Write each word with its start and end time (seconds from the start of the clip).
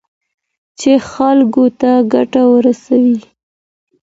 چي 0.79 0.91
خلګو 1.09 1.65
ته 1.79 1.91
ګټه 2.13 2.41
ورسوي. 2.53 3.17